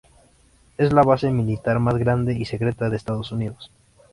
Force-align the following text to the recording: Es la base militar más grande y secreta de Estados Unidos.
Es 0.79 0.93
la 0.93 1.03
base 1.03 1.29
militar 1.29 1.77
más 1.77 1.93
grande 1.95 2.33
y 2.33 2.43
secreta 2.45 2.89
de 2.89 2.97
Estados 2.97 3.31
Unidos. 3.31 3.69